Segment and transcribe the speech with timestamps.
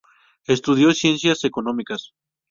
[0.47, 2.15] Estudió ciencias económicas.